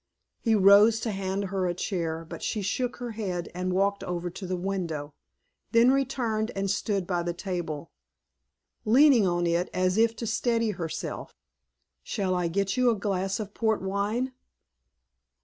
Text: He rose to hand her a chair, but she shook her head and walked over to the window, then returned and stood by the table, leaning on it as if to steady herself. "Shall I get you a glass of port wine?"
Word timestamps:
He 0.39 0.55
rose 0.55 0.99
to 1.01 1.11
hand 1.11 1.43
her 1.53 1.67
a 1.67 1.75
chair, 1.75 2.25
but 2.27 2.41
she 2.41 2.63
shook 2.63 2.95
her 2.95 3.11
head 3.11 3.51
and 3.53 3.71
walked 3.71 4.03
over 4.03 4.31
to 4.31 4.47
the 4.47 4.55
window, 4.57 5.13
then 5.73 5.91
returned 5.91 6.49
and 6.55 6.71
stood 6.71 7.05
by 7.05 7.21
the 7.21 7.35
table, 7.35 7.91
leaning 8.83 9.27
on 9.27 9.45
it 9.45 9.69
as 9.75 9.99
if 9.99 10.15
to 10.15 10.25
steady 10.25 10.71
herself. 10.71 11.35
"Shall 12.01 12.33
I 12.33 12.47
get 12.47 12.75
you 12.77 12.89
a 12.89 12.95
glass 12.95 13.39
of 13.39 13.53
port 13.53 13.83
wine?" 13.83 14.33